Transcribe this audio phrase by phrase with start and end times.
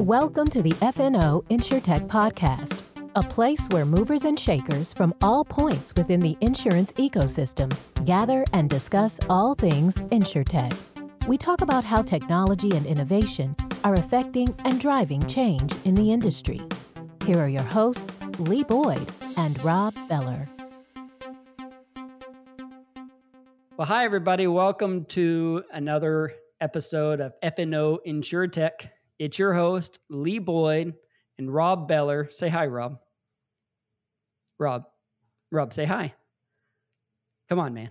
[0.00, 2.82] Welcome to the FNO InsurTech Podcast,
[3.14, 7.74] a place where movers and shakers from all points within the insurance ecosystem
[8.04, 10.76] gather and discuss all things InsurTech.
[11.26, 16.60] We talk about how technology and innovation are affecting and driving change in the industry.
[17.24, 20.46] Here are your hosts, Lee Boyd and Rob Beller.
[23.78, 24.46] Well, hi, everybody.
[24.46, 28.90] Welcome to another episode of FNO InsurTech.
[29.18, 30.94] It's your host, Lee Boyd
[31.38, 32.28] and Rob Beller.
[32.30, 32.98] Say hi, Rob.
[34.58, 34.84] Rob.
[35.50, 36.14] Rob, say hi.
[37.48, 37.90] Come on, man.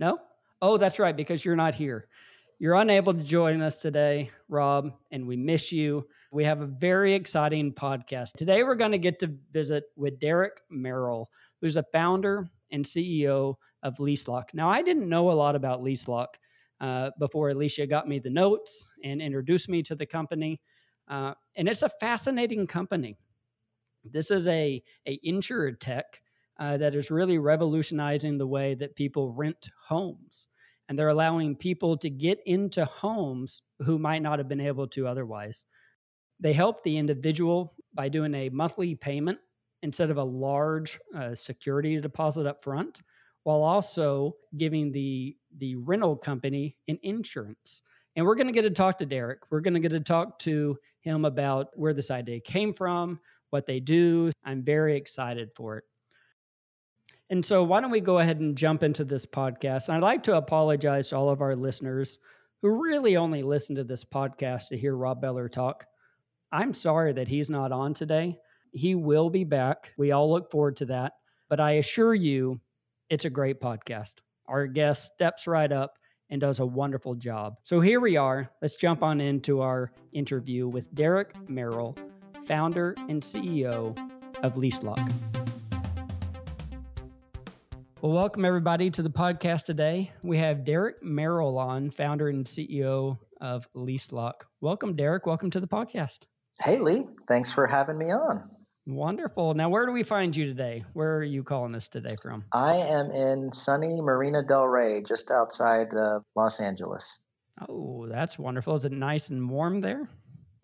[0.00, 0.18] No?
[0.60, 2.08] Oh, that's right, because you're not here.
[2.58, 6.04] You're unable to join us today, Rob, and we miss you.
[6.32, 8.32] We have a very exciting podcast.
[8.32, 13.54] Today, we're going to get to visit with Derek Merrill, who's a founder and CEO
[13.84, 14.54] of LeaseLock.
[14.54, 16.34] Now, I didn't know a lot about LeaseLock
[16.80, 20.60] uh, before Alicia got me the notes and introduced me to the company.
[21.08, 23.16] Uh, and it's a fascinating company.
[24.04, 26.02] This is a, a insurtech
[26.58, 30.48] uh, that is really revolutionizing the way that people rent homes.
[30.88, 35.06] And they're allowing people to get into homes who might not have been able to
[35.06, 35.66] otherwise.
[36.40, 39.38] They help the individual by doing a monthly payment
[39.82, 43.02] instead of a large uh, security deposit up front
[43.44, 47.82] while also giving the the rental company an insurance.
[48.16, 49.40] And we're going to get to talk to Derek.
[49.50, 53.66] We're going to get to talk to him about where this idea came from, what
[53.66, 54.30] they do.
[54.44, 55.84] I'm very excited for it.
[57.30, 59.88] And so, why don't we go ahead and jump into this podcast?
[59.88, 62.18] And I'd like to apologize to all of our listeners
[62.62, 65.86] who really only listen to this podcast to hear Rob Beller talk.
[66.50, 68.38] I'm sorry that he's not on today.
[68.72, 69.92] He will be back.
[69.98, 71.12] We all look forward to that.
[71.48, 72.60] But I assure you,
[73.10, 74.16] it's a great podcast.
[74.46, 75.98] Our guest steps right up
[76.30, 77.54] and does a wonderful job.
[77.62, 78.50] So here we are.
[78.60, 81.96] Let's jump on into our interview with Derek Merrill,
[82.44, 83.98] founder and CEO
[84.42, 85.10] of LeaseLock.
[88.02, 90.12] Well, welcome everybody to the podcast today.
[90.22, 94.42] We have Derek Merrill on, founder and CEO of LeaseLock.
[94.60, 95.24] Welcome, Derek.
[95.24, 96.26] Welcome to the podcast.
[96.60, 97.06] Hey, Lee.
[97.26, 98.50] Thanks for having me on.
[98.88, 99.52] Wonderful.
[99.52, 100.82] Now, where do we find you today?
[100.94, 102.44] Where are you calling us today from?
[102.54, 107.20] I am in sunny Marina Del Rey, just outside uh, Los Angeles.
[107.68, 108.76] Oh, that's wonderful.
[108.76, 110.08] Is it nice and warm there?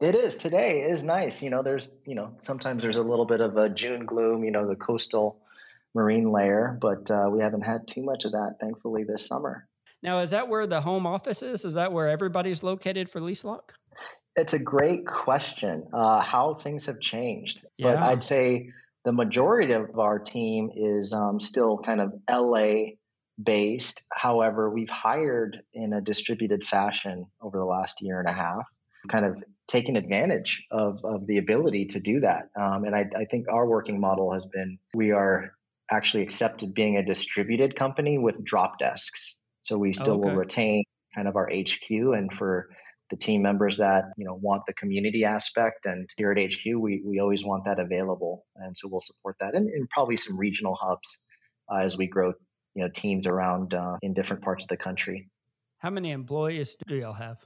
[0.00, 0.38] It is.
[0.38, 1.42] Today is nice.
[1.42, 4.50] You know, there's, you know, sometimes there's a little bit of a June gloom, you
[4.50, 5.42] know, the coastal
[5.94, 9.68] marine layer, but uh, we haven't had too much of that, thankfully, this summer.
[10.02, 11.66] Now, is that where the home office is?
[11.66, 13.72] Is that where everybody's located for LeaseLock?
[14.36, 15.88] It's a great question.
[15.92, 17.92] Uh, how things have changed, yeah.
[17.92, 18.70] but I'd say
[19.04, 22.94] the majority of our team is um, still kind of LA
[23.42, 24.06] based.
[24.12, 28.64] However, we've hired in a distributed fashion over the last year and a half,
[29.08, 29.36] kind of
[29.68, 32.48] taking advantage of, of the ability to do that.
[32.58, 35.52] Um, and I, I think our working model has been we are
[35.90, 39.38] actually accepted being a distributed company with drop desks.
[39.60, 40.28] So we still okay.
[40.28, 40.84] will retain
[41.14, 42.68] kind of our HQ and for
[43.14, 45.86] the team members that you know want the community aspect.
[45.86, 48.44] And here at hq we, we always want that available.
[48.56, 49.54] And so we'll support that.
[49.54, 51.22] And, and probably some regional hubs
[51.72, 52.32] uh, as we grow
[52.74, 55.30] you know teams around uh, in different parts of the country.
[55.78, 57.38] How many employees do y'all have?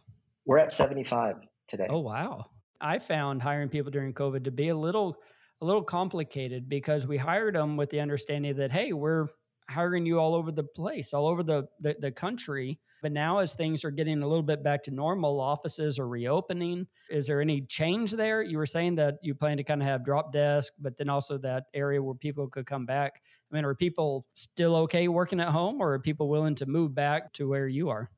[0.47, 1.37] We're at 75
[1.69, 1.87] today.
[1.91, 2.47] Oh wow.
[2.81, 5.17] I found hiring people during covid to be a little
[5.61, 9.27] a little complicated because we hired them with the understanding that hey we're
[9.69, 13.55] hiring you all over the place all over the, the, the country but now, as
[13.55, 16.87] things are getting a little bit back to normal, offices are reopening.
[17.11, 18.43] Is there any change there?
[18.43, 21.39] You were saying that you plan to kind of have drop desk, but then also
[21.39, 23.23] that area where people could come back.
[23.51, 26.95] I mean, are people still okay working at home, or are people willing to move
[26.95, 28.11] back to where you are?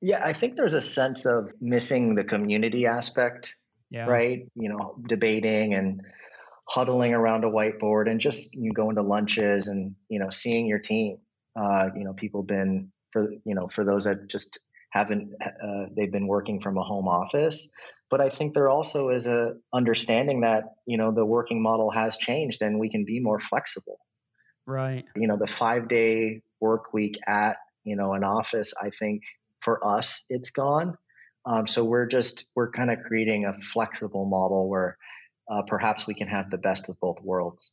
[0.00, 3.56] Yeah, I think there's a sense of missing the community aspect,
[3.90, 4.06] yeah.
[4.06, 4.48] right?
[4.54, 6.02] You know, debating and
[6.70, 10.66] huddling around a whiteboard and just you know, going to lunches and you know seeing
[10.66, 11.18] your team.
[11.60, 14.58] Uh, you know, people been for you know for those that just
[14.90, 17.70] haven't uh, they've been working from a home office.
[18.10, 22.16] But i think there also is a understanding that you know the working model has
[22.16, 23.98] changed and we can be more flexible.
[24.66, 25.04] Right.
[25.16, 29.22] You know the five day work week at you know an office i think
[29.60, 30.96] for us it's gone.
[31.46, 34.98] Um, so we're just we're kind of creating a flexible model where
[35.50, 37.72] uh, perhaps we can have the best of both worlds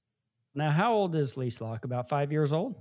[0.55, 2.75] now how old is leaselock about five years old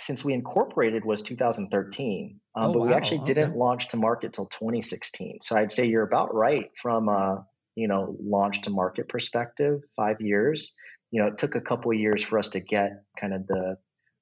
[0.00, 2.86] since we incorporated was 2013, um, oh, but wow.
[2.86, 3.34] we actually okay.
[3.34, 5.38] didn't launch to market till 2016.
[5.42, 7.44] So I'd say you're about right from a
[7.76, 9.82] you know launch to market perspective.
[9.96, 10.74] Five years.
[11.10, 13.76] You know, it took a couple of years for us to get kind of the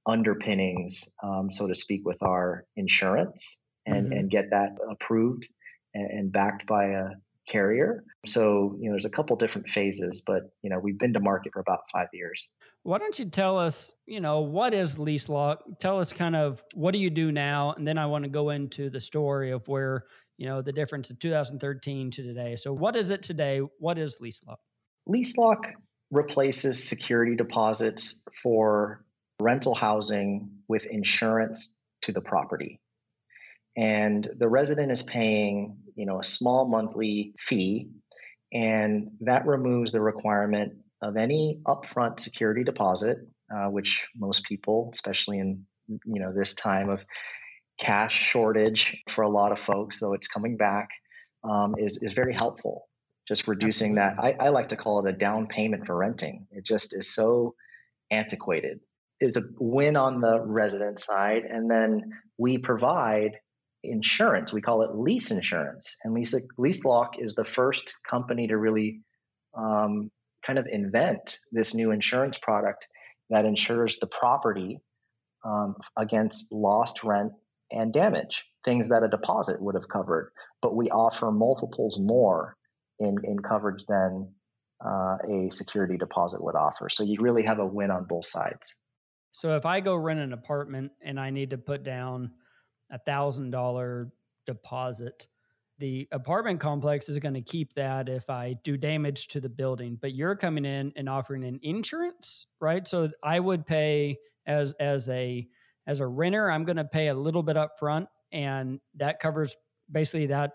[0.06, 4.12] underpinnings, um, so to speak, with our insurance and mm-hmm.
[4.12, 5.48] and get that approved
[5.94, 7.08] and, and backed by a
[7.48, 8.04] carrier.
[8.26, 11.52] So, you know, there's a couple different phases, but, you know, we've been to market
[11.52, 12.48] for about five years.
[12.82, 15.64] Why don't you tell us, you know, what is Lease Lock?
[15.80, 17.72] Tell us kind of what do you do now?
[17.72, 20.04] And then I want to go into the story of where,
[20.36, 22.56] you know, the difference of 2013 to today.
[22.56, 23.60] So, what is it today?
[23.78, 24.60] What is Lease Lock?
[25.06, 25.72] Lease Lock
[26.10, 29.04] replaces security deposits for
[29.40, 32.80] rental housing with insurance to the property
[33.76, 37.88] and the resident is paying you know a small monthly fee
[38.52, 40.72] and that removes the requirement
[41.02, 43.18] of any upfront security deposit
[43.54, 47.04] uh, which most people especially in you know this time of
[47.78, 50.88] cash shortage for a lot of folks though it's coming back
[51.44, 52.88] um, is is very helpful.
[53.26, 54.16] Just reducing that.
[54.18, 56.46] I, I like to call it a down payment for renting.
[56.50, 57.54] It just is so
[58.10, 58.80] antiquated.
[59.20, 63.32] It's a win on the resident side and then we provide
[63.82, 64.52] insurance.
[64.52, 65.96] We call it lease insurance.
[66.02, 69.00] And Lease, lease Lock is the first company to really
[69.56, 70.10] um,
[70.44, 72.86] kind of invent this new insurance product
[73.30, 74.80] that insures the property
[75.44, 77.32] um, against lost rent
[77.70, 80.32] and damage, things that a deposit would have covered.
[80.62, 82.56] But we offer multiples more
[82.98, 84.32] in, in coverage than
[84.84, 86.88] uh, a security deposit would offer.
[86.88, 88.76] So you really have a win on both sides.
[89.32, 92.32] So if I go rent an apartment and I need to put down
[92.90, 94.12] a thousand dollar
[94.46, 95.26] deposit.
[95.78, 99.96] The apartment complex is going to keep that if I do damage to the building,
[100.00, 102.86] but you're coming in and offering an insurance, right?
[102.86, 105.46] So I would pay as as a
[105.86, 109.56] as a renter, I'm going to pay a little bit up front, and that covers
[109.90, 110.52] basically that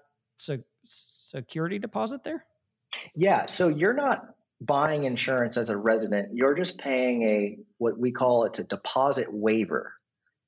[0.85, 2.45] security deposit there.
[3.15, 4.25] Yeah, so you're not
[4.61, 9.33] buying insurance as a resident; you're just paying a what we call it's a deposit
[9.33, 9.93] waiver.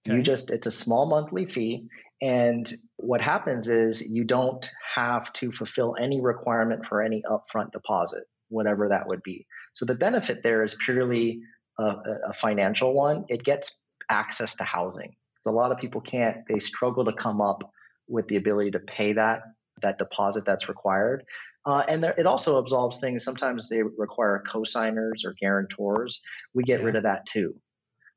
[0.08, 0.18] Okay.
[0.18, 1.88] You just, it's a small monthly fee.
[2.22, 4.66] And what happens is you don't
[4.96, 9.46] have to fulfill any requirement for any upfront deposit, whatever that would be.
[9.74, 11.42] So the benefit there is purely
[11.78, 11.84] a,
[12.30, 13.26] a financial one.
[13.28, 15.16] It gets access to housing.
[15.36, 17.70] Because a lot of people can't, they struggle to come up
[18.08, 19.42] with the ability to pay that
[19.82, 21.26] that deposit that's required.
[21.66, 23.24] Uh, and there, it also absolves things.
[23.24, 26.22] Sometimes they require co-signers or guarantors.
[26.54, 26.86] We get yeah.
[26.86, 27.56] rid of that too.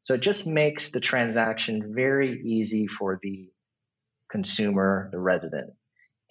[0.08, 3.50] So it just makes the transaction very easy for the
[4.30, 5.74] consumer, the resident.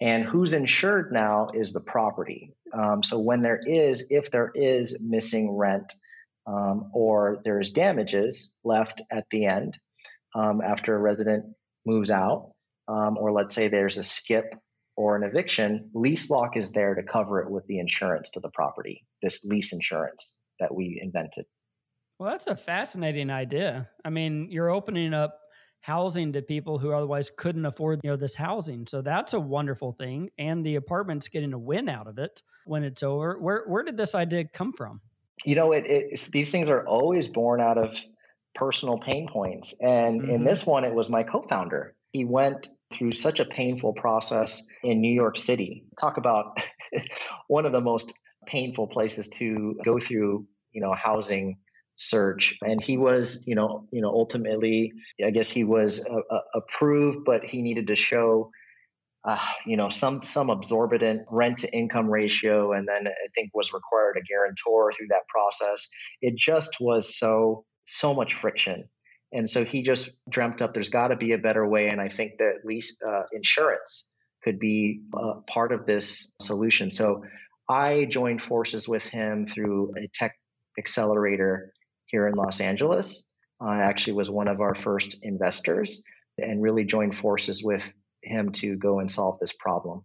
[0.00, 2.56] And who's insured now is the property.
[2.72, 5.92] Um, so when there is, if there is missing rent
[6.44, 9.78] um, or there's damages left at the end
[10.34, 11.44] um, after a resident
[11.86, 12.54] moves out,
[12.88, 14.56] um, or let's say there's a skip
[14.96, 18.50] or an eviction, lease lock is there to cover it with the insurance to the
[18.50, 21.44] property, this lease insurance that we invented.
[22.18, 23.88] Well, that's a fascinating idea.
[24.04, 25.38] I mean, you're opening up
[25.80, 28.86] housing to people who otherwise couldn't afford, you know, this housing.
[28.86, 30.30] So that's a wonderful thing.
[30.36, 33.38] And the apartment's getting a win out of it when it's over.
[33.38, 35.00] Where where did this idea come from?
[35.44, 37.96] You know, it, it these things are always born out of
[38.54, 39.80] personal pain points.
[39.80, 40.30] And mm-hmm.
[40.30, 41.94] in this one, it was my co-founder.
[42.12, 45.84] He went through such a painful process in New York City.
[46.00, 46.58] Talk about
[47.46, 48.12] one of the most
[48.46, 51.58] painful places to go through, you know, housing
[51.98, 52.58] search.
[52.62, 54.92] And he was you know you know ultimately
[55.24, 58.50] i guess he was uh, uh, approved but he needed to show
[59.24, 63.72] uh, you know some some absorbent rent to income ratio and then i think was
[63.72, 65.90] required a guarantor through that process.
[66.22, 68.88] It just was so so much friction.
[69.32, 72.08] And so he just dreamt up there's got to be a better way and i
[72.08, 74.08] think that at least uh, insurance
[74.44, 75.02] could be
[75.48, 76.92] part of this solution.
[76.92, 77.24] So
[77.68, 80.36] i joined forces with him through a tech
[80.78, 81.72] accelerator
[82.08, 83.26] here in Los Angeles.
[83.60, 86.04] I actually was one of our first investors
[86.38, 90.04] and really joined forces with him to go and solve this problem.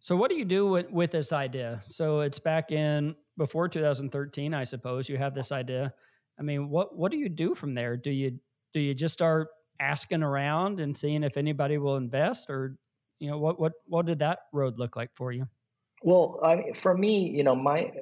[0.00, 1.80] So, what do you do with, with this idea?
[1.86, 5.08] So, it's back in before 2013, I suppose.
[5.08, 5.92] You have this idea.
[6.38, 7.96] I mean, what what do you do from there?
[7.96, 8.38] Do you
[8.72, 9.48] do you just start
[9.80, 12.76] asking around and seeing if anybody will invest, or
[13.18, 15.46] you know, what what what did that road look like for you?
[16.02, 17.92] Well, I, for me, you know, my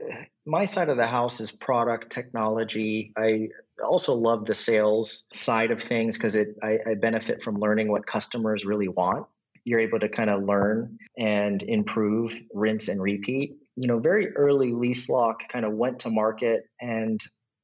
[0.47, 3.13] my side of the house is product technology.
[3.17, 3.49] I
[3.85, 8.07] also love the sales side of things because it I, I benefit from learning what
[8.07, 9.27] customers really want.
[9.65, 13.57] You're able to kind of learn and improve, rinse and repeat.
[13.75, 17.21] You know, very early lease lock kind of went to market and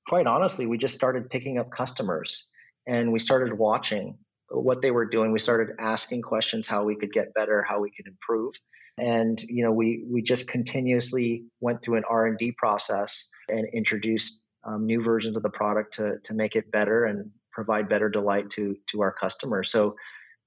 [0.08, 2.48] quite honestly, we just started picking up customers
[2.86, 4.18] and we started watching
[4.50, 5.32] what they were doing.
[5.32, 8.54] We started asking questions how we could get better, how we could improve
[8.98, 14.86] and you know we we just continuously went through an r&d process and introduced um,
[14.86, 18.76] new versions of the product to to make it better and provide better delight to
[18.88, 19.70] to our customers.
[19.70, 19.96] So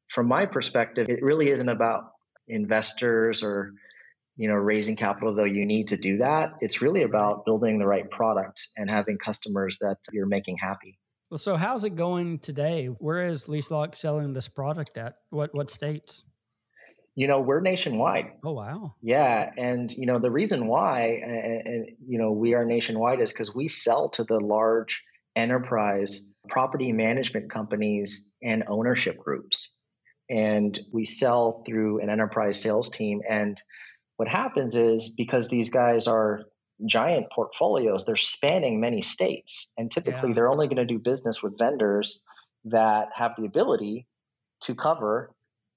[0.09, 2.11] from my perspective it really isn't about
[2.47, 3.73] investors or
[4.37, 6.53] you know raising capital though you need to do that.
[6.61, 10.97] It's really about building the right product and having customers that you're making happy.
[11.29, 12.87] Well so how's it going today?
[12.87, 15.15] Where is leaselock selling this product at?
[15.29, 16.23] What what states
[17.15, 21.88] you know we're nationwide oh wow yeah and you know the reason why and, and
[22.07, 25.03] you know we are nationwide is because we sell to the large
[25.36, 29.72] enterprise property management companies and ownership groups
[30.29, 33.62] and we sell through an enterprise sales team and
[34.17, 36.45] what happens is because these guys are
[36.86, 39.72] giant portfolios, they're spanning many states.
[39.77, 40.36] And typically yeah.
[40.36, 42.22] they're only going to do business with vendors
[42.65, 44.07] that have the ability
[44.62, 45.34] to cover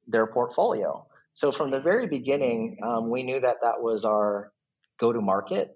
[0.07, 1.07] their portfolio.
[1.38, 4.50] So from the very beginning, um, we knew that that was our
[4.99, 5.71] go to market.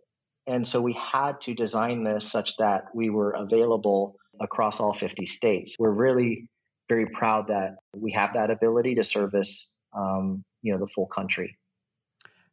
[0.49, 5.25] And so we had to design this such that we were available across all 50
[5.25, 5.76] states.
[5.78, 6.49] We're really
[6.88, 11.57] very proud that we have that ability to service um, you know the full country.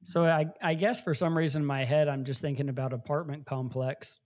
[0.03, 3.47] So I, I guess for some reason in my head, I'm just thinking about apartment
[3.47, 4.19] complex,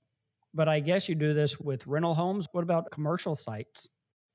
[0.53, 2.49] but I guess you do this with rental homes.
[2.51, 3.87] What about commercial sites?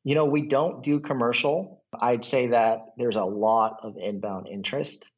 [0.08, 1.82] You know, we don't do commercial.
[2.00, 5.10] I'd say that there's a lot of inbound interest.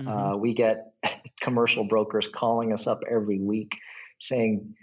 [0.00, 0.08] Mm-hmm.
[0.08, 0.86] Uh, we get
[1.42, 3.76] commercial brokers calling us up every week
[4.22, 4.74] saying,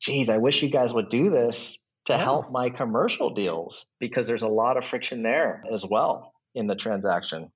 [0.00, 4.40] geez, I wish you guys would do this to help my commercial deals because there's
[4.40, 7.52] a lot of friction there as well in the transaction.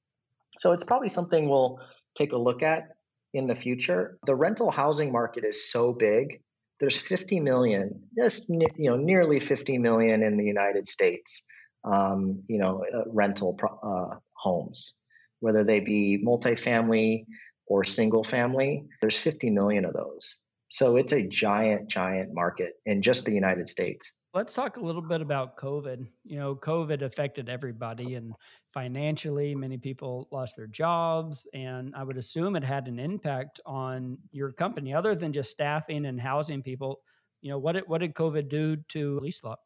[0.59, 1.79] So it's probably something we'll
[2.15, 2.89] take a look at
[3.33, 4.19] in the future.
[4.27, 6.43] The rental housing market is so big.
[6.81, 11.47] There's 50 million, just you know, nearly 50 million in the United States.
[11.85, 14.97] Um, you know, uh, rental uh, homes,
[15.41, 17.27] whether they be multifamily
[17.67, 18.85] or single family.
[19.01, 20.39] There's 50 million of those.
[20.75, 24.17] So it's a giant, giant market in just the United States.
[24.35, 26.05] Let's talk a little bit about COVID.
[26.25, 28.33] You know, COVID affected everybody, and
[28.73, 31.47] financially, many people lost their jobs.
[31.55, 36.07] And I would assume it had an impact on your company, other than just staffing
[36.07, 37.03] and housing people.
[37.41, 39.59] You know, what did, what did COVID do to LeaseLock?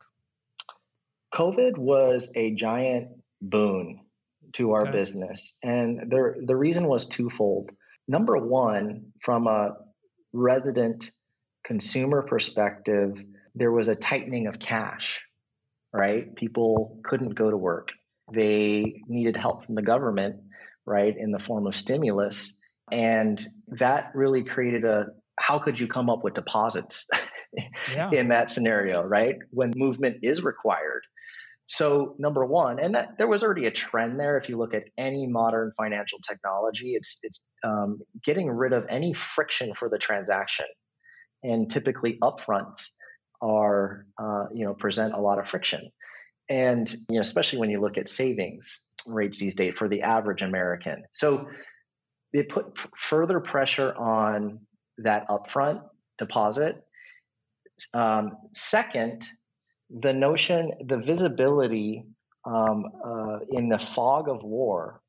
[1.32, 3.08] COVID was a giant
[3.40, 4.00] boon
[4.52, 4.92] to our okay.
[4.92, 5.56] business.
[5.62, 7.70] And the, the reason was twofold.
[8.06, 9.87] Number one, from a
[10.32, 11.10] resident
[11.64, 13.12] consumer perspective,
[13.54, 15.22] there was a tightening of cash,
[15.92, 16.34] right?
[16.36, 17.92] People couldn't go to work.
[18.32, 20.36] They needed help from the government,
[20.86, 22.58] right, in the form of stimulus.
[22.90, 25.06] And that really created a
[25.38, 27.08] how could you come up with deposits
[27.94, 28.10] yeah.
[28.12, 29.36] in that scenario, right?
[29.50, 31.02] When movement is required.
[31.70, 34.38] So number one, and that there was already a trend there.
[34.38, 39.12] If you look at any modern financial technology, it's it's um, getting rid of any
[39.12, 40.64] friction for the transaction,
[41.42, 42.88] and typically upfronts
[43.42, 45.90] are uh, you know present a lot of friction,
[46.48, 50.40] and you know especially when you look at savings rates these days for the average
[50.40, 51.02] American.
[51.12, 51.48] So
[52.32, 54.60] it put p- further pressure on
[54.98, 55.82] that upfront
[56.16, 56.82] deposit.
[57.92, 59.28] Um, second,
[59.90, 62.04] the notion, the visibility
[62.44, 65.00] um, uh, in the fog of war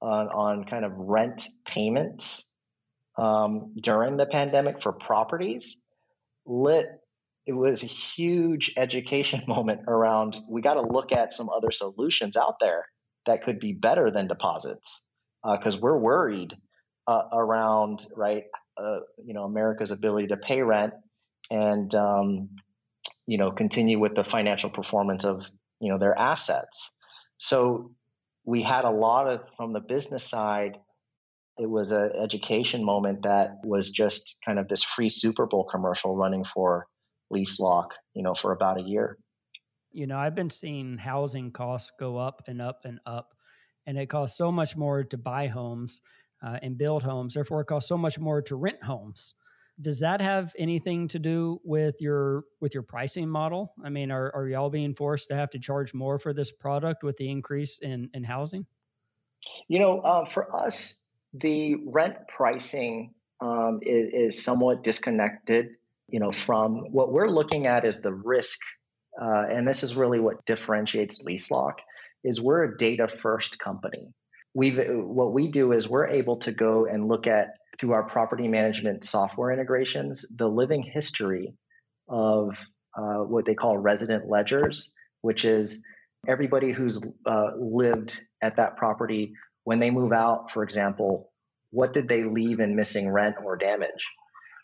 [0.00, 2.50] on, on kind of rent payments
[3.16, 5.84] um, during the pandemic for properties
[6.46, 6.86] lit
[7.46, 12.36] it was a huge education moment around we got to look at some other solutions
[12.36, 12.84] out there
[13.26, 15.04] that could be better than deposits
[15.44, 16.56] because uh, we're worried
[17.06, 18.44] uh, around right
[18.76, 20.92] uh, you know america's ability to pay rent
[21.50, 22.48] and um,
[23.28, 25.46] you know continue with the financial performance of
[25.80, 26.94] you know their assets.
[27.38, 27.92] So
[28.44, 30.78] we had a lot of from the business side
[31.60, 36.16] it was an education moment that was just kind of this free super bowl commercial
[36.16, 36.86] running for
[37.30, 39.18] lease lock you know for about a year.
[39.92, 43.34] You know i've been seeing housing costs go up and up and up
[43.86, 46.00] and it costs so much more to buy homes
[46.42, 47.34] uh, and build homes.
[47.34, 49.34] Therefore it costs so much more to rent homes
[49.80, 53.72] does that have anything to do with your with your pricing model?
[53.84, 57.02] I mean are, are y'all being forced to have to charge more for this product
[57.02, 58.66] with the increase in in housing?
[59.68, 61.04] You know uh, for us
[61.34, 65.68] the rent pricing um, is, is, somewhat disconnected
[66.08, 68.58] you know from what we're looking at is the risk
[69.20, 71.74] uh, and this is really what differentiates leaselock
[72.24, 74.12] is we're a data first company.
[74.54, 78.48] We've what we do is we're able to go and look at through our property
[78.48, 81.54] management software integrations the living history
[82.08, 82.58] of
[82.96, 85.84] uh, what they call resident ledgers, which is
[86.26, 89.32] everybody who's uh, lived at that property
[89.64, 91.30] when they move out, for example,
[91.70, 94.08] what did they leave in missing rent or damage?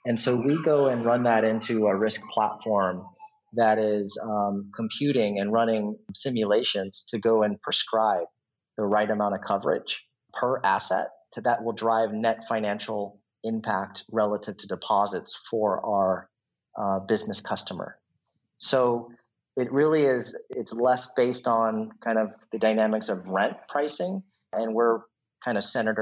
[0.06, 3.04] And so we go and run that into a risk platform
[3.54, 8.26] that is um, computing and running simulations to go and prescribe
[8.76, 14.56] the right amount of coverage per asset to that will drive net financial impact relative
[14.56, 16.30] to deposits for our
[16.80, 17.98] uh, business customer.
[18.58, 19.10] So
[19.56, 24.22] it really is, it's less based on kind of the dynamics of rent pricing,
[24.52, 25.00] and we're
[25.44, 25.98] kind of centered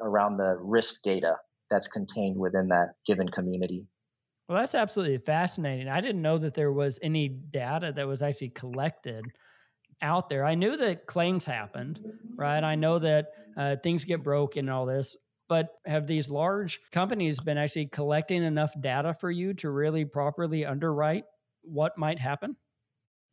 [0.00, 1.36] around the risk data
[1.70, 3.86] that's contained within that given community.
[4.48, 5.88] Well, that's absolutely fascinating.
[5.88, 9.24] I didn't know that there was any data that was actually collected
[10.02, 10.44] out there.
[10.44, 12.00] I knew that claims happened,
[12.36, 12.62] right?
[12.62, 15.16] I know that uh, things get broken and all this,
[15.48, 20.66] but have these large companies been actually collecting enough data for you to really properly
[20.66, 21.24] underwrite
[21.62, 22.56] what might happen?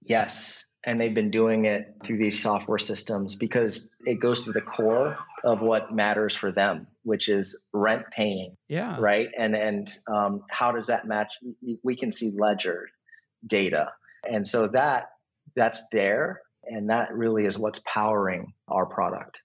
[0.01, 0.65] Yes.
[0.85, 5.17] And they've been doing it through these software systems because it goes to the core
[5.43, 8.55] of what matters for them, which is rent paying.
[8.69, 8.95] Yeah.
[8.97, 9.27] Right.
[9.37, 11.33] And and um, how does that match?
[11.83, 12.87] We can see ledger
[13.45, 13.91] data,
[14.23, 15.09] and so that
[15.55, 19.39] that's there, and that really is what's powering our product.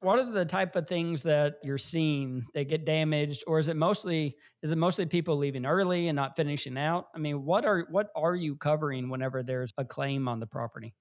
[0.00, 3.76] What are the type of things that you're seeing that get damaged or is it
[3.76, 7.06] mostly is it mostly people leaving early and not finishing out?
[7.14, 10.94] I mean what are what are you covering whenever there's a claim on the property?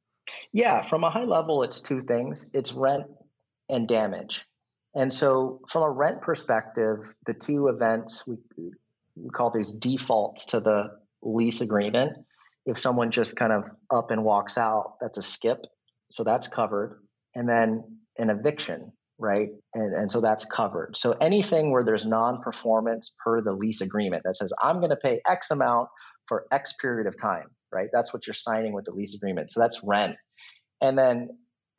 [0.53, 2.51] Yeah from a high level it's two things.
[2.53, 3.07] It's rent
[3.69, 4.45] and damage.
[4.93, 8.37] And so from a rent perspective the two events we,
[9.15, 10.91] we call these defaults to the
[11.23, 12.17] lease agreement
[12.65, 13.63] if someone just kind of
[13.93, 15.59] up and walks out that's a skip
[16.11, 17.01] so that's covered
[17.35, 17.83] and then
[18.17, 19.49] an eviction, right?
[19.73, 20.97] And, and so that's covered.
[20.97, 24.97] So anything where there's non performance per the lease agreement that says, I'm going to
[24.97, 25.89] pay X amount
[26.27, 27.89] for X period of time, right?
[27.91, 29.51] That's what you're signing with the lease agreement.
[29.51, 30.17] So that's rent.
[30.81, 31.29] And then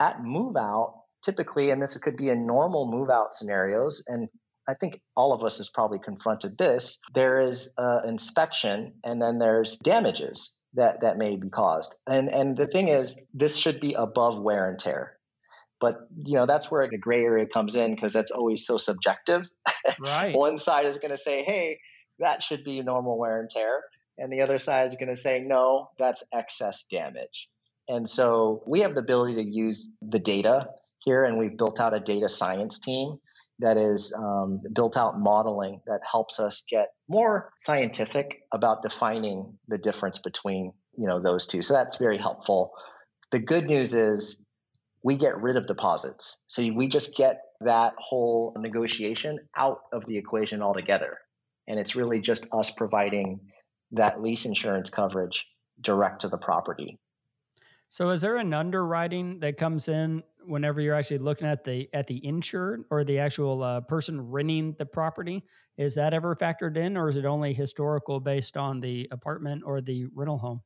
[0.01, 4.29] at move out, typically, and this could be in normal move out scenarios, and
[4.69, 7.01] I think all of us has probably confronted this.
[7.15, 11.95] There is an inspection, and then there's damages that that may be caused.
[12.07, 15.17] And and the thing is, this should be above wear and tear.
[15.81, 19.47] But you know that's where the gray area comes in because that's always so subjective.
[20.01, 20.35] Right.
[20.37, 21.79] One side is going to say, "Hey,
[22.21, 23.83] that should be normal wear and tear,"
[24.17, 27.49] and the other side is going to say, "No, that's excess damage."
[27.89, 30.69] And so we have the ability to use the data
[31.01, 33.19] here, and we've built out a data science team
[33.63, 39.79] that is um, built out modeling that helps us get more scientific about defining the
[39.79, 41.63] difference between you know those two.
[41.63, 42.73] So that's very helpful.
[43.31, 44.45] The good news is
[45.03, 46.39] we get rid of deposits.
[46.47, 51.19] So we just get that whole negotiation out of the equation altogether.
[51.67, 53.41] And it's really just us providing
[53.93, 55.47] that lease insurance coverage
[55.81, 56.99] direct to the property.
[57.89, 62.07] So is there an underwriting that comes in whenever you're actually looking at the at
[62.07, 65.43] the insured or the actual uh, person renting the property?
[65.79, 69.81] Is that ever factored in, or is it only historical based on the apartment or
[69.81, 70.61] the rental home?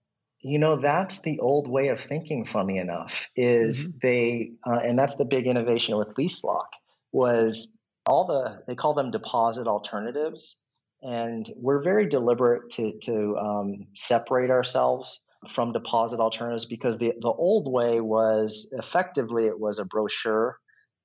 [0.47, 4.07] you know that's the old way of thinking funny enough is mm-hmm.
[4.07, 6.69] they uh, and that's the big innovation with leaselock
[7.12, 10.61] was all the they call them deposit alternatives
[11.03, 17.29] and we're very deliberate to to um, separate ourselves from deposit alternatives because the, the
[17.29, 20.59] old way was effectively it was a brochure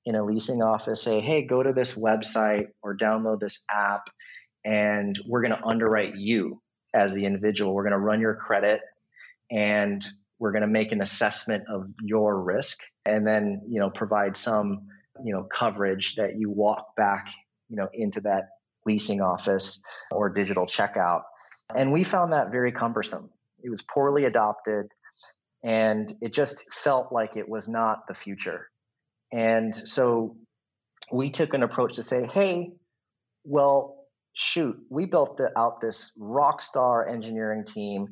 [0.04, 4.08] in a leasing office say hey go to this website or download this app
[4.64, 6.60] and we're going to underwrite you
[6.94, 7.74] as the individual.
[7.74, 8.80] We're going to run your credit
[9.50, 10.04] and
[10.38, 14.88] we're going to make an assessment of your risk and then you know provide some
[15.24, 17.28] you know coverage that you walk back
[17.68, 18.48] you know into that
[18.84, 21.22] leasing office or digital checkout.
[21.74, 23.30] And we found that very cumbersome
[23.62, 24.86] it was poorly adopted
[25.64, 28.68] and it just felt like it was not the future.
[29.32, 30.36] And so
[31.12, 32.70] we took an approach to say hey
[33.44, 33.96] well
[34.34, 38.06] shoot we built the, out this rock star engineering team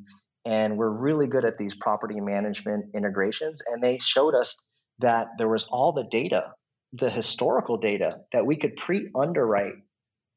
[0.44, 3.62] and we're really good at these property management integrations.
[3.70, 4.68] And they showed us
[5.00, 6.52] that there was all the data
[6.92, 9.74] the historical data that we could pre-underwrite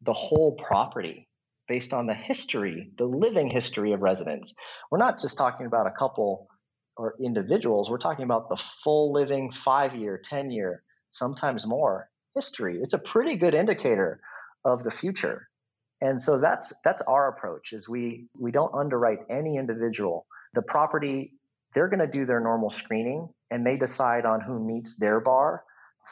[0.01, 1.27] the whole property
[1.67, 4.53] based on the history the living history of residents
[4.91, 6.47] we're not just talking about a couple
[6.97, 12.79] or individuals we're talking about the full living 5 year 10 year sometimes more history
[12.81, 14.19] it's a pretty good indicator
[14.65, 15.47] of the future
[16.03, 20.25] and so that's that's our approach is we we don't underwrite any individual.
[20.53, 21.31] The property
[21.73, 25.63] they're going to do their normal screening and they decide on who meets their bar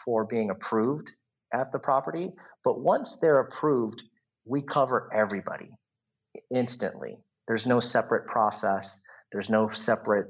[0.06, 1.12] for being approved
[1.54, 2.32] at the property.
[2.64, 4.02] But once they're approved,
[4.52, 5.70] we cover everybody
[6.54, 7.18] instantly.
[7.48, 9.02] There's no separate process.
[9.32, 10.28] There's no separate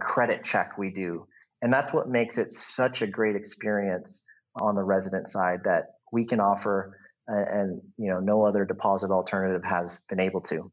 [0.00, 1.26] credit check we do.
[1.60, 4.24] And that's what makes it such a great experience
[4.58, 6.96] on the resident side that we can offer
[7.26, 10.72] and you know no other deposit alternative has been able to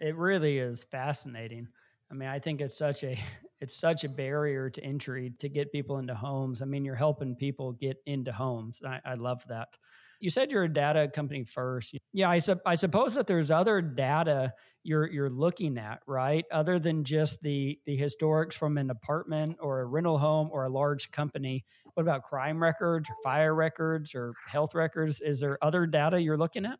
[0.00, 1.68] it really is fascinating
[2.10, 3.16] i mean i think it's such a
[3.60, 7.36] it's such a barrier to entry to get people into homes i mean you're helping
[7.36, 9.76] people get into homes i, I love that
[10.20, 11.96] You said you're a data company first.
[12.12, 14.52] Yeah, I, su- I suppose that there's other data
[14.86, 16.44] you're you're looking at, right?
[16.52, 20.68] Other than just the the historics from an apartment or a rental home or a
[20.68, 21.64] large company.
[21.94, 25.20] What about crime records or fire records or health records?
[25.20, 26.78] Is there other data you're looking at?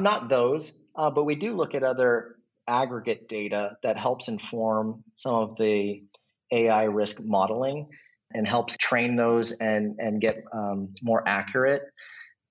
[0.00, 2.36] Not those, uh, but we do look at other
[2.68, 6.02] aggregate data that helps inform some of the
[6.50, 7.88] AI risk modeling
[8.34, 11.82] and helps train those and and get um, more accurate.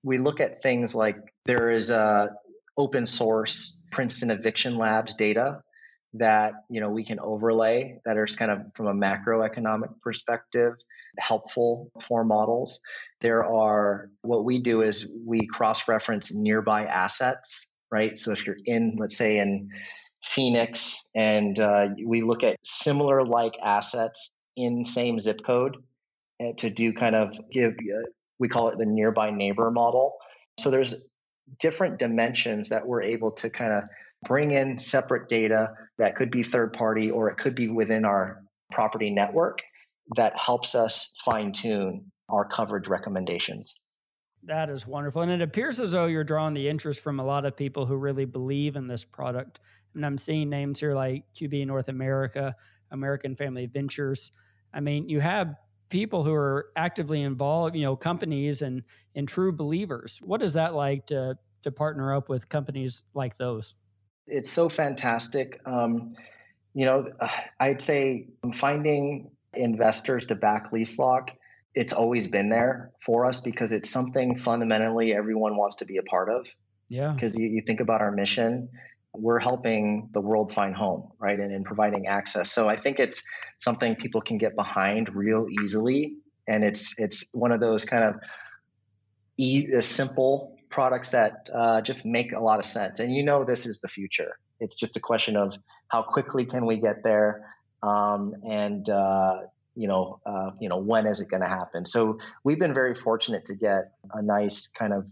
[0.04, 2.30] We look at things like there is a
[2.78, 5.62] open source Princeton Eviction Labs data
[6.14, 10.74] that you know we can overlay that are kind of from a macroeconomic perspective
[11.18, 12.80] helpful for models.
[13.22, 18.18] There are what we do is we cross reference nearby assets right?
[18.18, 19.70] So if you're in let's say in
[20.24, 25.78] phoenix and uh, we look at similar like assets in same zip code
[26.42, 28.08] uh, to do kind of give uh,
[28.42, 30.16] we call it the nearby neighbor model
[30.60, 31.04] so there's
[31.60, 33.84] different dimensions that we're able to kind of
[34.26, 38.44] bring in separate data that could be third party or it could be within our
[38.72, 39.62] property network
[40.16, 43.80] that helps us fine tune our coverage recommendations.
[44.44, 45.22] That is wonderful.
[45.22, 47.96] And it appears as though you're drawing the interest from a lot of people who
[47.96, 49.60] really believe in this product.
[49.94, 52.56] And I'm seeing names here like QBE North America,
[52.90, 54.32] American Family Ventures.
[54.74, 55.56] I mean, you have
[55.92, 58.82] people who are actively involved, you know, companies and
[59.14, 60.20] and true believers.
[60.24, 63.76] What is that like to to partner up with companies like those?
[64.26, 65.62] It's so fantastic.
[65.66, 66.16] Um,
[66.74, 67.12] you know,
[67.60, 71.30] I'd say finding investors to back LeaseLock,
[71.76, 76.04] it's always been there for us because it's something fundamentally everyone wants to be a
[76.04, 76.48] part of.
[76.90, 77.14] Yeah.
[77.14, 78.70] Because you, you think about our mission,
[79.14, 81.40] we're helping the world find home, right?
[81.40, 82.52] And in providing access.
[82.52, 83.24] So I think it's
[83.60, 86.16] something people can get behind real easily.
[86.48, 88.16] And it's it's one of those kind of
[89.38, 93.00] e- simple products that uh, just make a lot of sense.
[93.00, 94.38] And you know this is the future.
[94.60, 95.56] It's just a question of
[95.88, 97.46] how quickly can we get there,
[97.84, 99.40] um, and uh,
[99.76, 101.86] you know, uh, you know, when is it going to happen?
[101.86, 105.08] So we've been very fortunate to get a nice kind of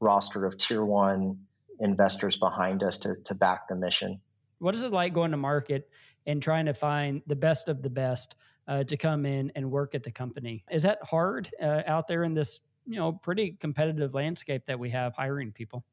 [0.00, 1.46] roster of tier one
[1.80, 4.20] investors behind us to, to back the mission.
[4.58, 5.88] What is it like going to market
[6.26, 8.36] and trying to find the best of the best
[8.68, 10.64] uh, to come in and work at the company?
[10.70, 14.90] Is that hard uh, out there in this you know pretty competitive landscape that we
[14.90, 15.84] have hiring people?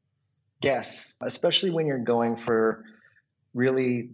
[0.62, 2.84] Yes, especially when you're going for
[3.54, 4.10] really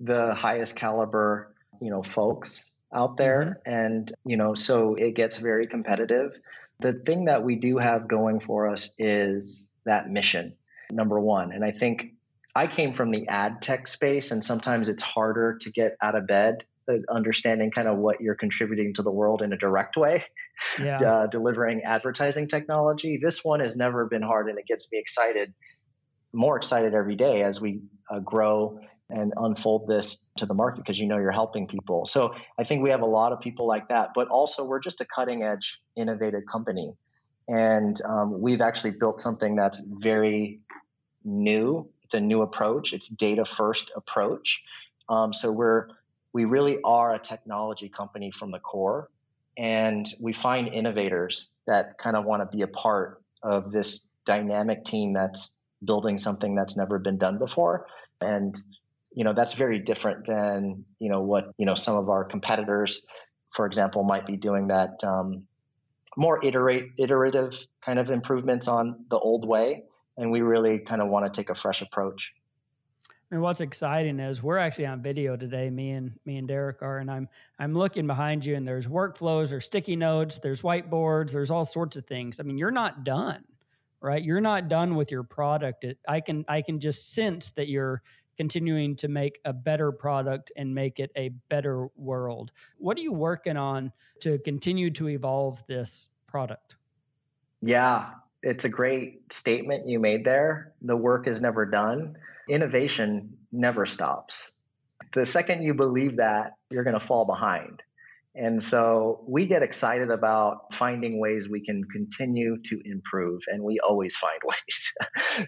[0.00, 3.74] the highest caliber you know folks out there mm-hmm.
[3.74, 6.38] and you know so it gets very competitive
[6.80, 10.54] the thing that we do have going for us is that mission
[10.90, 11.52] number one.
[11.52, 12.14] And I think
[12.54, 16.26] I came from the ad tech space, and sometimes it's harder to get out of
[16.26, 20.24] bed, uh, understanding kind of what you're contributing to the world in a direct way,
[20.82, 21.00] yeah.
[21.00, 23.20] uh, delivering advertising technology.
[23.22, 25.54] This one has never been hard, and it gets me excited,
[26.32, 30.98] more excited every day as we uh, grow and unfold this to the market because
[30.98, 32.04] you know you're helping people.
[32.04, 35.00] So I think we have a lot of people like that, but also we're just
[35.00, 36.92] a cutting edge, innovative company.
[37.48, 40.60] And um, we've actually built something that's very
[41.24, 41.88] new.
[42.04, 42.92] It's a new approach.
[42.92, 44.62] It's data first approach.
[45.08, 45.88] Um, so we're
[46.34, 49.08] we really are a technology company from the core,
[49.56, 54.84] and we find innovators that kind of want to be a part of this dynamic
[54.84, 57.86] team that's building something that's never been done before.
[58.20, 58.54] And
[59.18, 63.04] you know that's very different than you know what you know some of our competitors,
[63.52, 65.47] for example, might be doing that um,
[66.16, 69.84] more iterate iterative kind of improvements on the old way
[70.18, 72.34] and we really kind of want to take a fresh approach.
[73.30, 75.70] And what's exciting is we're actually on video today.
[75.70, 79.50] Me and me and Derek are, and I'm I'm looking behind you, and there's workflows,
[79.50, 82.40] there's sticky notes, there's whiteboards, there's all sorts of things.
[82.40, 83.44] I mean, you're not done,
[84.00, 84.22] right?
[84.22, 85.84] You're not done with your product.
[85.84, 88.02] It, I can I can just sense that you're
[88.38, 92.52] continuing to make a better product and make it a better world.
[92.78, 96.76] What are you working on to continue to evolve this product?
[97.60, 98.10] Yeah,
[98.42, 100.72] it's a great statement you made there.
[100.80, 102.16] The work is never done.
[102.48, 104.54] Innovation never stops.
[105.14, 107.82] The second you believe that, you're going to fall behind.
[108.34, 113.80] And so we get excited about finding ways we can continue to improve, and we
[113.80, 114.92] always find ways.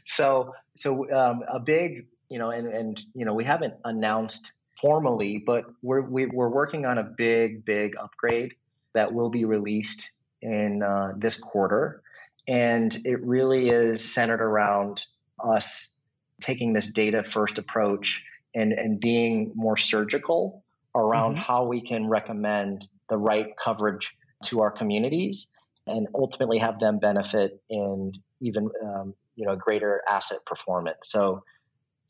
[0.05, 5.43] so, so um, a big, you know, and and you know, we haven't announced formally,
[5.45, 8.55] but we're we, are we are working on a big, big upgrade
[8.95, 12.03] that will be released in uh, this quarter.
[12.49, 15.05] And it really is centered around
[15.39, 15.97] us
[16.41, 20.65] taking this data first approach and, and being more surgical
[20.95, 21.43] around mm-hmm.
[21.43, 24.17] how we can recommend the right coverage
[24.47, 25.53] to our communities
[25.87, 31.11] and ultimately have them benefit in even um, you know greater asset performance.
[31.11, 31.45] So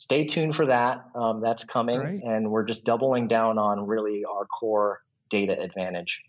[0.01, 1.05] stay tuned for that.
[1.15, 2.23] Um, that's coming, Great.
[2.25, 6.23] and we're just doubling down on really our core data advantage.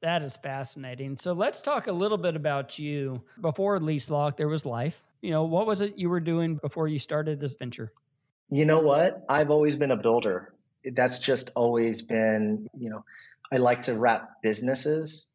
[0.00, 1.16] That is fascinating.
[1.16, 3.20] So let's talk a little bit about you.
[3.40, 5.02] Before LeaseLock, there was life.
[5.22, 7.92] You know, what was it you were doing before you started this venture?
[8.48, 9.24] You know what?
[9.28, 10.54] I've always been a builder.
[10.84, 13.04] That's just always been, you know,
[13.52, 15.26] I like to wrap businesses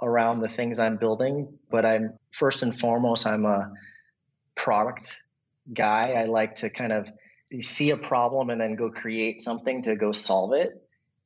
[0.00, 3.72] around the things I'm building, but I'm first and foremost, I'm a
[4.54, 5.20] product
[5.72, 6.12] guy.
[6.12, 7.08] I like to kind of
[7.60, 10.70] see a problem and then go create something to go solve it.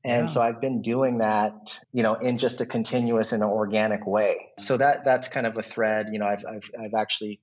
[0.04, 0.26] And yeah.
[0.26, 4.36] so I've been doing that, you know, in just a continuous and an organic way.
[4.58, 6.08] So that that's kind of a thread.
[6.12, 7.40] You know, I've I've, I've actually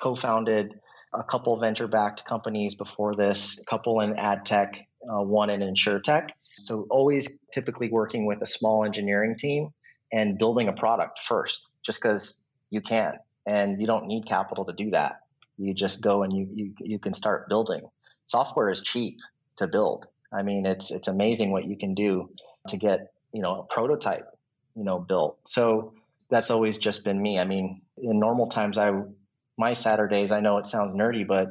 [0.00, 0.78] co-founded
[1.14, 6.00] a couple venture-backed companies before this, a couple in ad tech, uh, one in insure
[6.00, 6.32] tech.
[6.58, 9.70] So always typically working with a small engineering team
[10.12, 13.14] and building a product first, just because you can,
[13.46, 15.20] and you don't need capital to do that.
[15.58, 17.82] You just go and you you you can start building.
[18.24, 19.18] Software is cheap
[19.56, 20.06] to build.
[20.32, 22.30] I mean, it's it's amazing what you can do
[22.68, 24.26] to get you know a prototype
[24.74, 25.38] you know built.
[25.46, 25.94] So
[26.30, 27.38] that's always just been me.
[27.38, 28.92] I mean, in normal times, I
[29.58, 30.32] my Saturdays.
[30.32, 31.48] I know it sounds nerdy, but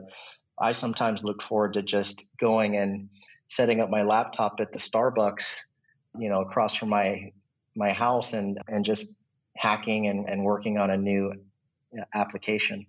[0.59, 3.09] I sometimes look forward to just going and
[3.47, 5.61] setting up my laptop at the Starbucks,
[6.17, 7.31] you know, across from my
[7.75, 9.15] my house and and just
[9.55, 11.33] hacking and, and working on a new
[11.97, 12.85] uh, application.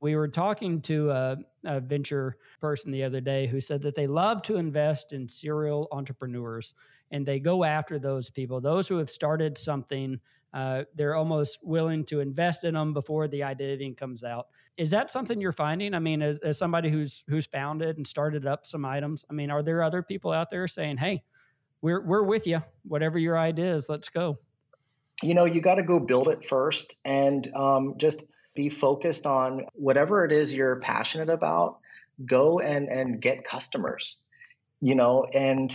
[0.00, 4.06] We were talking to a, a, venture person the other day who said that they
[4.06, 6.74] love to invest in serial entrepreneurs
[7.10, 10.18] and they go after those people, those who have started something.
[10.54, 14.46] Uh, they're almost willing to invest in them before the idea even comes out.
[14.76, 15.94] Is that something you're finding?
[15.94, 19.50] I mean, as, as somebody who's who's founded and started up some items, I mean,
[19.50, 21.22] are there other people out there saying, "Hey,
[21.82, 22.62] we're we're with you.
[22.84, 24.38] Whatever your idea is, let's go."
[25.22, 28.24] You know, you got to go build it first, and um, just
[28.62, 31.78] be focused on whatever it is you're passionate about
[32.26, 34.16] go and and get customers
[34.82, 35.26] you know?
[35.34, 35.68] And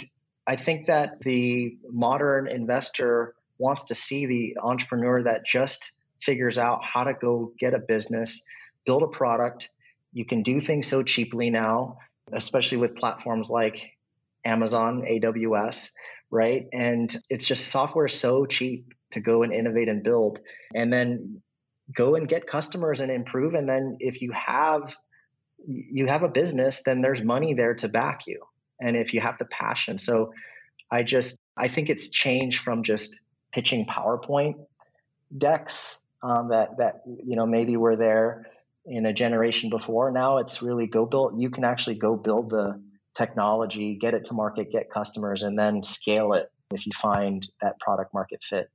[0.47, 6.79] i think that the modern investor wants to see the entrepreneur that just figures out
[6.83, 8.45] how to go get a business
[8.85, 9.71] build a product.
[10.13, 11.97] You can do things so cheaply now
[12.33, 13.77] especially with platforms like
[14.53, 15.91] amazon aws
[16.31, 16.67] right?
[16.73, 20.41] And it's just software so cheap to go and innovate and build.
[20.73, 21.41] And then
[21.93, 24.95] go and get customers and improve and then if you have
[25.67, 28.41] you have a business then there's money there to back you
[28.81, 29.97] and if you have the passion.
[29.97, 30.33] So
[30.91, 33.19] i just i think it's changed from just
[33.51, 34.55] pitching powerpoint
[35.35, 38.47] decks um, that that you know maybe were there
[38.85, 40.11] in a generation before.
[40.11, 42.81] Now it's really go build you can actually go build the
[43.15, 47.79] technology get it to market get customers and then scale it if you find that
[47.79, 48.69] product market fit.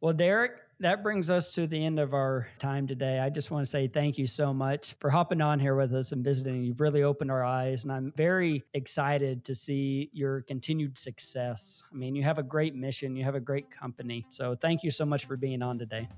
[0.00, 3.18] Well derek that brings us to the end of our time today.
[3.18, 6.12] I just want to say thank you so much for hopping on here with us
[6.12, 6.62] and visiting.
[6.62, 11.82] You've really opened our eyes, and I'm very excited to see your continued success.
[11.92, 14.24] I mean, you have a great mission, you have a great company.
[14.30, 16.08] So thank you so much for being on today.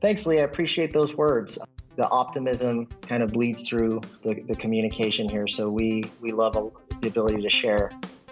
[0.00, 0.38] Thanks, Lee.
[0.38, 1.58] I appreciate those words.
[1.96, 5.48] The optimism kind of bleeds through the, the communication here.
[5.48, 6.54] So we, we love
[7.00, 7.90] the ability to share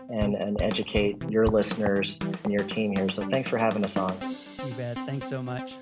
[0.09, 3.09] and, and educate your listeners and your team here.
[3.09, 4.17] So thanks for having us on.
[4.67, 4.75] You.
[4.75, 5.77] Thanks so much.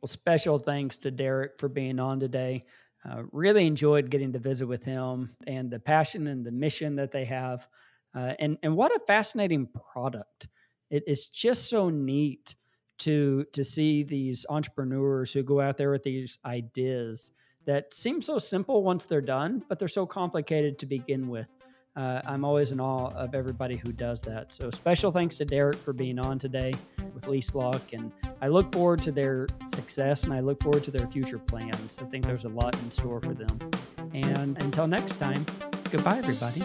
[0.00, 2.66] Well, special thanks to Derek for being on today.
[3.08, 7.10] Uh, really enjoyed getting to visit with him and the passion and the mission that
[7.10, 7.66] they have.
[8.14, 10.48] Uh, and, and what a fascinating product.
[10.90, 12.54] It is just so neat
[12.98, 17.32] to, to see these entrepreneurs who go out there with these ideas
[17.64, 21.48] that seem so simple once they're done, but they're so complicated to begin with
[21.96, 24.52] uh, I'm always in awe of everybody who does that.
[24.52, 26.72] So special thanks to Derek for being on today
[27.14, 31.06] with LeaseLock, and I look forward to their success and I look forward to their
[31.08, 31.98] future plans.
[32.00, 33.58] I think there's a lot in store for them.
[34.14, 35.44] And until next time,
[35.90, 36.62] goodbye, everybody.